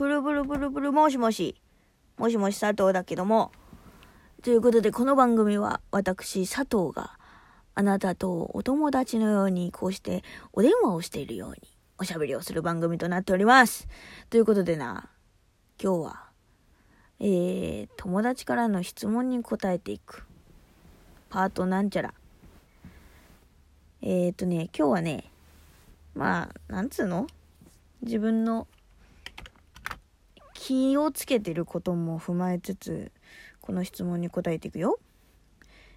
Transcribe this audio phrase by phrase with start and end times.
[0.00, 1.60] ブルブルブルブル、もしもし。
[2.16, 3.52] もしもし佐藤だけども。
[4.42, 7.18] ということで、この番組は私佐藤が
[7.74, 10.24] あなたとお友達のようにこうして
[10.54, 11.58] お電話をしているように
[11.98, 13.88] おしゃべりをする番組となっております。
[14.30, 15.10] ということでな、
[15.78, 16.24] 今日は、
[17.18, 20.24] えー、友達からの質問に答えていく。
[21.28, 22.14] パートなんちゃら。
[24.00, 25.30] えーとね、今日はね、
[26.14, 27.26] まあ、なんつうの？
[28.00, 28.66] 自分の
[30.62, 33.12] 気をつけてることも踏まえつつ
[33.62, 34.98] この質問に答えていくよ。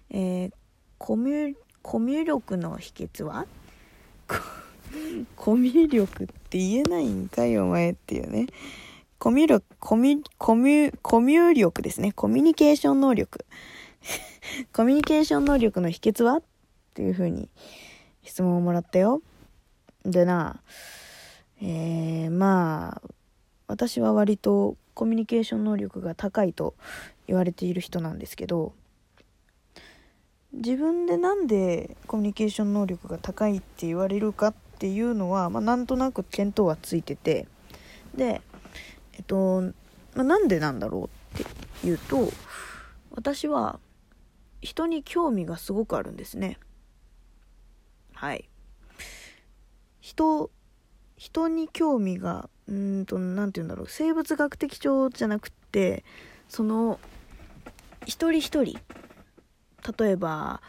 [0.08, 0.52] えー、
[0.96, 3.46] コミュコミュ力の秘訣は？
[5.36, 8.46] コミュ力って言えないんかいお前っていうね。
[9.18, 12.12] コミュ力、コミュ、コミュ、コミュ力ですね。
[12.12, 13.44] コミュニケーション能力。
[14.72, 16.36] コミュニケーション能力の秘訣は？
[16.36, 16.42] っ
[16.94, 17.50] ていう風に
[18.22, 19.20] 質問をもらったよ。
[20.06, 20.62] でな、
[21.60, 23.08] えー、まあ、
[23.66, 26.74] 私は割とコミュニケーション能力が高いと
[27.26, 28.72] 言われている人なんですけど
[30.52, 37.48] 自分でなんでコミュニケーション能力が高いって言われるかっていうのは、まあ、なんとなく見当はついてて
[38.14, 38.40] で
[39.14, 39.72] えっと、ま
[40.18, 41.42] あ、なんでなんだろうっ
[41.80, 42.30] ていうと
[43.10, 43.80] 私は
[44.60, 46.58] 人に興味がすごくあるんですね。
[48.14, 48.48] はい。
[50.00, 50.50] 人
[51.16, 53.86] 人に興味がうんと何て言うんだろう。
[53.88, 56.04] 生物学的調じゃなくって
[56.48, 56.98] その
[58.06, 58.78] 一人一人。
[59.98, 60.62] 例えば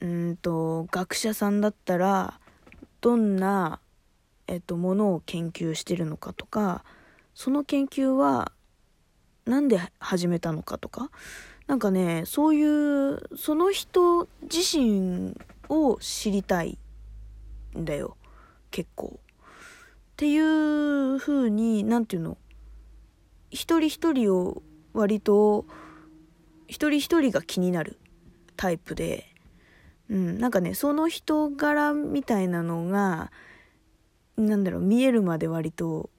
[0.00, 2.38] うんと学者さんだったら
[3.00, 3.80] どんな、
[4.46, 6.84] えっと、ものを研究してるのかとか
[7.34, 8.52] その研究は
[9.46, 11.10] 何で始めたのかとか。
[11.68, 15.36] なんかねそういうその人自身
[15.68, 16.78] を知りたい
[17.76, 18.16] んだよ。
[18.70, 19.20] 結構。
[20.18, 22.38] っていう風に何て言うの？
[23.52, 25.64] 一人一人を割と
[26.66, 28.00] 一人一人が気になる
[28.56, 29.32] タイプで、
[30.10, 33.30] うん、なんかねその人柄みたいなのが
[34.36, 36.10] なんだろう見えるまで割と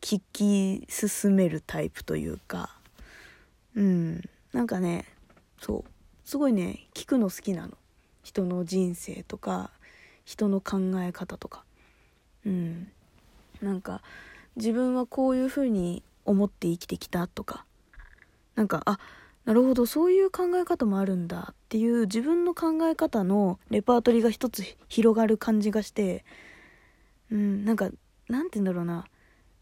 [0.00, 2.70] 聞き進めるタイプというか
[3.74, 4.22] うん
[4.52, 5.06] なんかね
[5.60, 5.84] そう
[6.24, 7.72] すごいね聞くの好きなの。
[8.22, 9.72] 人の人生とか
[10.24, 11.64] 人の考え方とか。
[12.46, 12.88] うん。
[13.60, 14.02] なんか
[14.56, 17.66] 自分はこういうふうに思って生きてきたとか。
[18.54, 18.98] なんかあ
[19.44, 26.24] なるほどそういう考え方もあるんだっていう自分の考え方のレパートリーが一つ広がる感じがして
[27.30, 27.90] うんなんか
[28.28, 29.04] なんて言うんだろうな。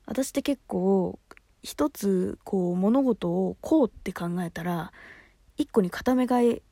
[0.06, 1.18] 私って結構
[1.62, 4.92] 一つこう物事をこうって考えたら
[5.56, 6.62] 一個に固めがい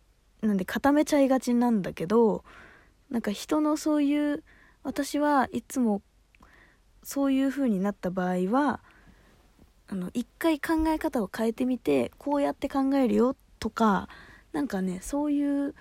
[0.42, 2.44] なんで固めちゃいがちなんだけど
[3.10, 4.42] なんか人のそういう
[4.82, 6.02] 私はいつも
[7.02, 8.80] そういう風になった場合は
[9.88, 14.08] あの一回考え方を変えてみてこうやって考えるよとか
[14.52, 15.74] なんかねそういう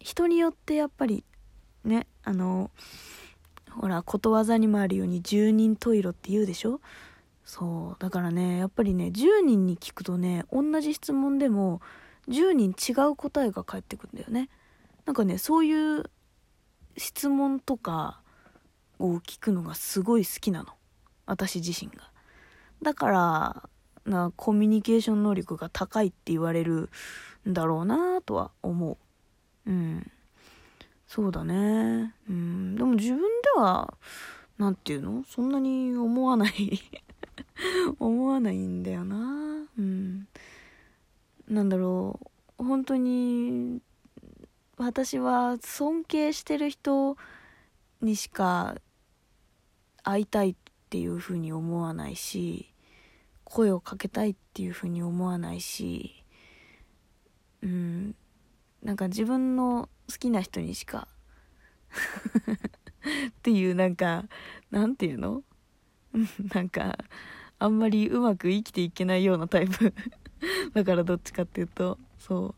[0.00, 1.24] 人によってやっぱり
[1.84, 2.70] ねあの
[3.70, 6.80] ほらことわざにもあるように十人十色って言うでしょ？
[7.44, 7.96] そう。
[7.98, 11.80] だからねやっぱりね10人に聞くとね同じ質問でも
[12.28, 14.48] 10人違う答えが返ってくるんだよね。
[15.04, 16.04] なんかねそういう
[16.96, 18.20] 質問とか
[18.98, 20.68] を聞くのがすごい好きなの。
[21.26, 22.10] 私自身が。
[22.82, 23.68] だから
[24.04, 26.90] なコミュニケーション能力が高いって言われる
[27.48, 28.98] んだろうなとは思
[29.66, 29.70] う。
[29.70, 30.10] うん。
[31.06, 32.14] そうだね。
[32.28, 32.76] うん。
[32.76, 33.94] でも自分では
[34.58, 35.24] 何て言うの？
[35.24, 36.80] そんなに思わない。
[37.98, 39.16] 思わないんだよな。
[39.78, 40.28] うん。
[41.48, 42.20] なんだろ
[42.58, 42.64] う。
[42.64, 43.80] 本当に
[44.78, 47.16] 私は尊敬してる人
[48.00, 48.76] にしか
[50.06, 50.54] 会いたいっ
[50.88, 52.72] ていうふうに思わないし
[53.42, 56.24] 声をかけたいっていうふうに思わないし
[57.60, 58.14] うん
[58.82, 61.08] なんか自分の好きな人にしか
[63.28, 64.24] っていうなんか
[64.70, 65.42] なんていうの？
[66.54, 66.96] なんか
[67.58, 69.92] あんまりうまく生きていけないようなタイプ。
[70.72, 72.54] だからどっちかっていうとそ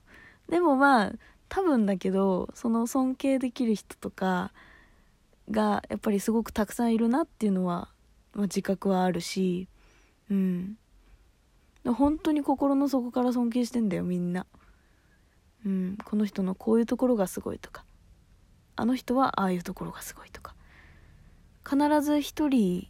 [0.48, 0.50] う。
[0.50, 1.12] でもまあ
[1.48, 4.52] 多分だけどその尊敬できる人とか
[5.50, 7.88] がやっぱりすごくたくさんいるなっていうのは、
[8.34, 9.68] まあ、自覚はあるし
[10.30, 10.76] うん。
[11.84, 14.46] 本当に心の底から尊敬してんだよみんな。
[15.64, 15.98] うん。
[16.04, 17.84] この人のこういうところがすごいとか。
[18.76, 20.54] あの人はああいうところがすごいとか。
[21.68, 22.88] 必ず一人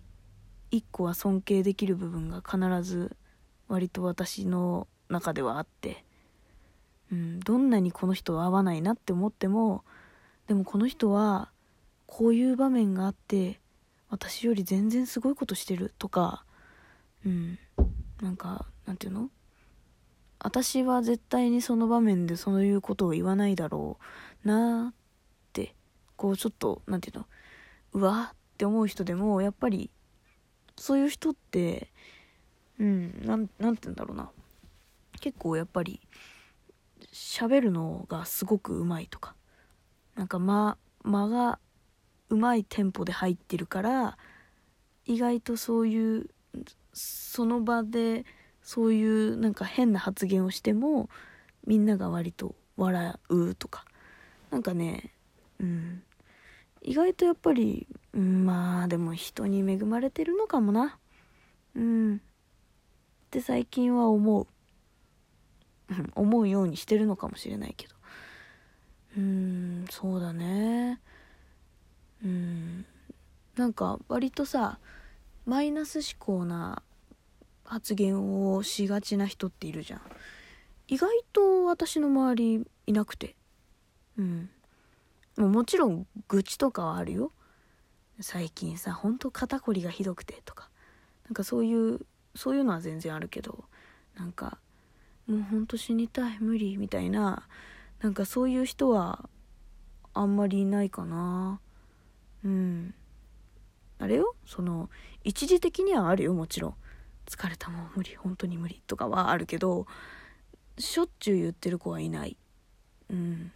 [0.70, 3.16] 一個は尊敬できる部分が必ず
[3.68, 6.04] 割と私の中ではあって、
[7.10, 9.84] うん、どんなにこの人は合わないなって思っても
[10.46, 11.50] でもこの人は
[12.10, 13.60] こういう場面があって
[14.08, 16.44] 私より全然すごいことしてるとか
[17.24, 17.58] うん。
[18.22, 19.30] なんかなんていうの？
[20.40, 23.98] 私は絶対にその場面でそういうことを言わないだろ
[24.44, 24.94] うなっ
[25.52, 25.74] て
[26.16, 27.26] こうちょっとなんていうの？
[27.92, 29.90] うわって思う人でもやっぱり
[30.76, 31.92] そういう人って
[32.80, 34.30] うんなんなんて言うんだろうな。
[35.20, 36.00] 結構やっぱり
[37.12, 39.34] 喋るのがすごくうまいとか。
[40.16, 41.58] なんか間間が
[42.30, 44.18] うまいテンポで入ってるから
[45.06, 46.26] 意外とそういう
[46.92, 48.24] その場で
[48.62, 51.08] そういうなんか変な発言をしても
[51.66, 53.84] みんなが割と笑うとか。
[54.50, 55.12] なんかね
[55.60, 56.02] うん。
[56.82, 60.98] 意外とやっぱり、まあでも人に恵まれてるのかもな。
[61.74, 62.16] うん。
[62.16, 62.18] っ
[63.30, 64.46] て最近は思う。
[66.14, 67.94] 思うようにしてるのかもしれないけど。
[69.16, 71.00] うんそうだね。
[72.24, 72.84] うん。
[73.56, 74.78] なんか割とさ
[75.46, 76.82] マイナス思考な
[77.64, 80.00] 発言をしがちな人っているじゃん。
[80.88, 83.36] 意外と私の周りいなくて。
[84.18, 84.50] うん。
[85.36, 87.32] もうもちろん愚痴とかはあるよ。
[88.20, 90.68] 最近さほんと肩こりがひどくてとか。
[91.26, 92.00] なんかそういう
[92.34, 93.64] そういうのは全然あるけど。
[94.16, 94.58] なんか
[95.26, 97.46] もうほんと死にたい無理みたいな。
[98.00, 99.28] なんかそういう人は
[100.14, 101.60] あんまりいないかな
[102.44, 102.94] うん。
[103.98, 104.36] あれよ？
[104.46, 104.90] その
[105.24, 106.74] 一時的にはあるよもちろん。
[107.26, 108.14] 疲れたもう無理。
[108.16, 109.86] 本当に無理とかはあるけど
[110.78, 112.36] しょっちゅう言ってる子はいない。
[113.10, 113.52] うん。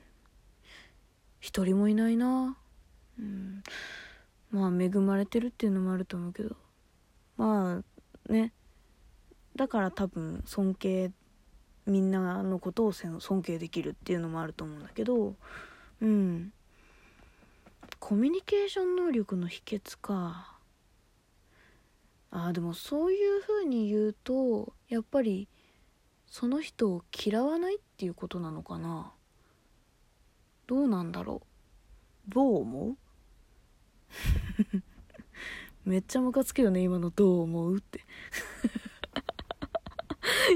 [1.40, 2.56] 一人もいないな。
[3.18, 3.62] うん。
[4.50, 6.56] まあ恵まれてるっていうのもあると思うけど。
[7.36, 7.82] ま
[8.28, 8.52] あね。
[9.54, 11.12] だから多分尊敬
[11.86, 15.36] みんなのことを尊敬できるっていうのもあると思うんだけど。
[16.00, 16.52] うん。
[17.98, 20.58] コミュニケーション能力の秘訣か。
[22.30, 25.48] あーでもそういう風に言うとやっぱり
[26.26, 29.12] その人を嫌わないっていうことなのかな。
[30.66, 31.42] どうなんだろ
[32.28, 32.30] う。
[32.30, 32.96] どう思う？
[35.84, 38.00] めっちゃムカつくよね今の「どう思う?」って。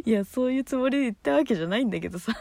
[0.04, 2.32] いやそういうつもりで言ったわけじゃないんだけどさ。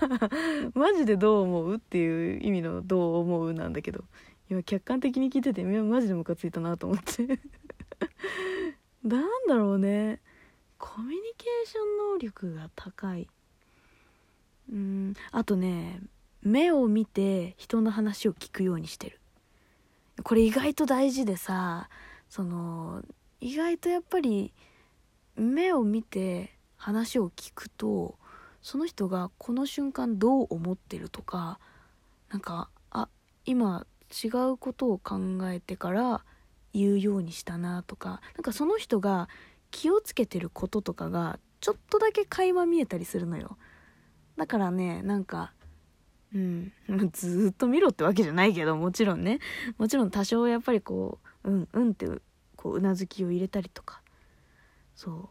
[0.74, 4.06] マジでどう思うっていう意味の「どう思う?」なんだけど
[4.50, 7.40] 今客観的に聞いててマジでムカついたなと思って。
[9.04, 10.22] なんだろうね。
[10.78, 13.28] コミュニケーション能力が高い。
[14.72, 15.14] うん。
[15.32, 16.02] あとね
[16.42, 19.20] 目を見て人の話を聞くようにしてる。
[20.24, 21.90] これ意外と大事でさ
[22.30, 23.04] その
[23.42, 24.54] 意外とやっぱり
[25.36, 28.18] 目を見て話を聞くと
[28.62, 31.60] その人がこの瞬間どう思ってるとか
[32.30, 33.10] なんかあ
[33.46, 33.86] 今
[34.24, 36.24] 違うことを考えてから
[36.74, 39.30] 言うようにしたなとかなんかその人が
[39.72, 43.58] 気をつけてることとかがちょっとだけ垣間見えたりするのよ。
[44.38, 45.54] だからねなんか
[46.34, 46.72] うん
[47.14, 49.40] ずっと見ろってわけじゃないけどもちろんね。
[49.78, 52.08] もちろん多少やっぱりこううんうんって
[52.56, 54.02] こううなずきを入れたりとか。
[54.96, 55.30] そう。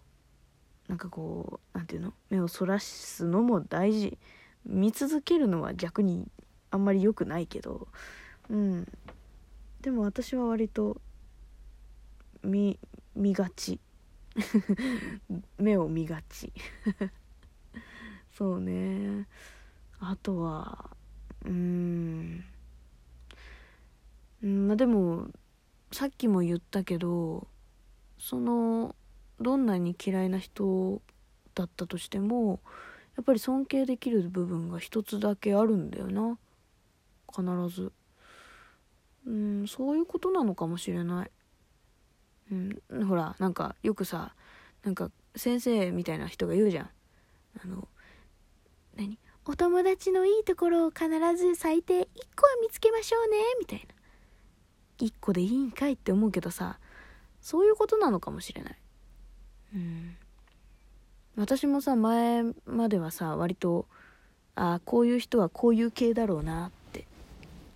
[0.89, 2.15] なんかこう何て言うの？
[2.31, 4.19] 目をそらすのも大事。
[4.65, 6.27] 見続けるのは逆に
[6.71, 7.89] あんまり良くないけど。
[8.50, 8.88] うん。
[9.81, 11.00] でも私は割と
[12.43, 12.79] 見
[13.14, 13.81] 見がち。
[15.58, 16.53] 目を見がち。
[18.36, 19.27] そうね。
[20.01, 20.91] あとは
[21.44, 22.44] うん
[24.43, 25.29] まあでも
[25.93, 27.46] さっきも言ったけど
[28.19, 28.94] その
[29.41, 31.01] どんなに嫌いな人
[31.55, 32.60] だったとしても
[33.17, 36.36] やっぱり尊敬できる部分が一つだけあるんだよな。
[37.32, 37.93] 必ず。
[39.27, 41.31] うんそういうことなのかもしれない。
[42.53, 44.35] うん、ほらなんかよくさ
[44.83, 46.91] なんか先生みたいな人が言うじゃん。
[47.65, 47.89] あの
[48.97, 49.19] 何？
[49.47, 52.09] お友達のいいところを必ず最低1個は
[52.63, 53.95] 見つけましょうねみたいな。
[55.07, 56.79] 1個でいいんかいって思うけどさ
[57.41, 58.77] そういうことなのかもしれない。
[59.75, 60.17] うん。
[61.37, 63.87] 私もさ前まではさ割と
[64.55, 67.07] ああこういう人はこういう系だろうなって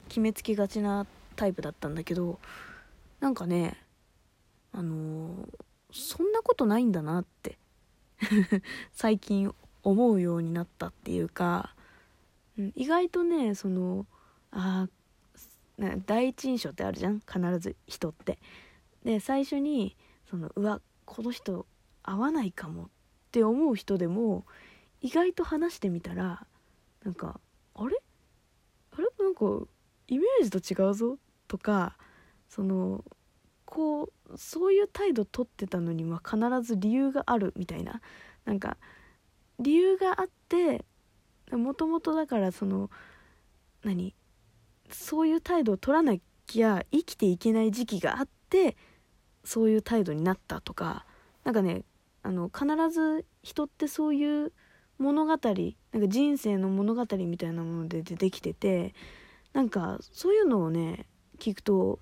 [0.09, 1.07] 決めつけがちな
[1.39, 2.41] タイプだったんだけど
[3.21, 3.79] なんかね
[4.73, 5.49] あのー、
[5.93, 7.59] そんなことないんだなって
[8.93, 9.55] 最近
[9.85, 11.75] 思うようになったっていうか、
[12.59, 14.07] うん、意外とねその
[14.51, 14.89] あ
[16.07, 18.39] 第一印象ってあるじゃん必ず人って。
[19.05, 19.97] で最初に
[20.29, 21.67] そのうわこの人
[22.03, 22.89] 合わないかもっ
[23.31, 24.45] て思う人でも
[25.01, 26.47] 意外と話してみたら
[27.05, 27.41] なんか
[27.75, 27.97] あれ？
[28.91, 29.07] あれ？
[29.21, 29.67] なんか
[30.09, 31.17] イメージと違うぞ
[31.49, 31.97] とか
[32.49, 33.05] その
[33.65, 38.01] こうそういう態度取ってたのには必ず理由があるみたいな。
[38.45, 38.79] なんか
[39.59, 40.85] 理由があって
[41.51, 42.91] もともとだからその
[43.83, 44.15] 何
[44.91, 46.15] そういう態度を取らな
[46.47, 48.77] きゃ生きていけない時期があって
[49.45, 51.05] そういう態度になったとか。
[51.45, 51.83] なんかね
[52.23, 54.53] あの必ず人ってそういう
[54.99, 55.73] 物語なんか
[56.09, 58.95] 人生の物語みたいなもので出てきてて
[59.55, 61.07] なんかそういうのをね
[61.39, 62.01] 聞くと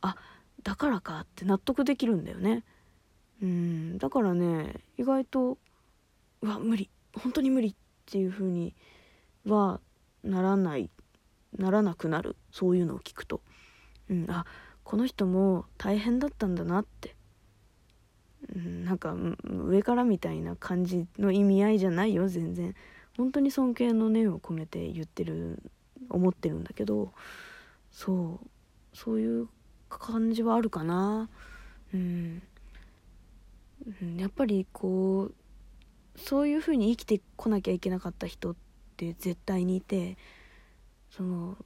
[0.00, 0.16] あ
[0.62, 2.64] だからかって納得できるんだよね。
[3.42, 5.58] うんだからね意外と
[6.42, 6.90] うわ無理。
[7.14, 7.74] 本当に無理っ
[8.06, 8.74] ていう風に
[9.46, 9.80] は
[10.22, 10.90] ならない
[11.56, 12.36] ならなくなる。
[12.50, 13.40] そういうのを聞くと、
[14.10, 14.44] うん、あ
[14.84, 17.14] この人も大変だったんだなって、
[18.54, 19.14] うん、なんか
[19.44, 22.74] 上からみたいな感じの意味合いじゃないよ全然。
[23.16, 25.62] 本当に尊敬の念を込めて言ってる
[26.10, 27.12] 思ってるんだけど。
[27.90, 28.46] そう。
[28.96, 29.48] そういう
[29.90, 31.28] 感じはあるかな。
[31.92, 32.42] うん、
[34.16, 38.56] やっぱりこうそういうふうに生きてこなきゃいけなかった人っ
[38.96, 40.16] て絶対にいて
[41.10, 41.56] その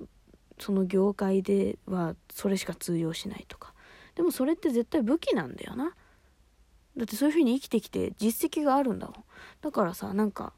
[0.59, 3.75] その業界ではそれしか通用しないとか。
[4.17, 5.95] でもそれって絶対武器なんだよな。
[6.97, 9.25] だってそういうふうに生きてきて実績があるんだもん。
[9.61, 10.53] だからさなんか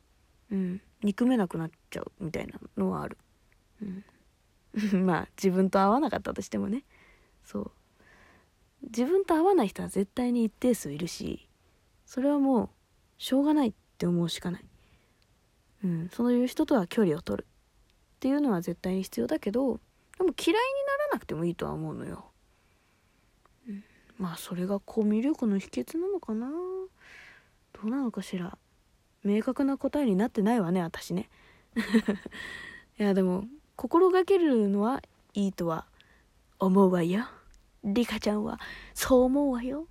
[0.51, 3.19] うん憎めなくなっちゃうみたいなのはある。
[3.83, 4.05] うん。
[5.05, 6.85] まあ自分と合わなかったとしてもね。
[7.45, 7.71] そう。
[8.83, 11.49] 自分と合わない人は絶対に一定数いるし
[12.05, 12.71] それはもう
[13.17, 14.65] しょうがないって思うしかない。
[15.85, 16.09] うん。
[16.11, 17.47] そういう人とは距離を取る。
[17.47, 19.81] っていうのは絶対に必要だけど
[20.17, 22.31] でも嫌いにならなくてもいいとは思うのよ、
[23.69, 23.85] うん、
[24.17, 26.49] まあそれがコミュ力の秘訣なのかな。
[26.49, 28.57] どうなのかしら。
[29.25, 31.31] 明確な答えになってないわね私ね。
[32.99, 33.47] いやでも
[33.83, 35.03] 心がけるのは
[35.35, 35.87] いいとは
[36.61, 37.25] 思うわよ。
[37.83, 38.61] リカちゃんは
[38.95, 39.89] そう思うわよ。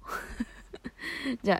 [1.43, 1.59] じゃあ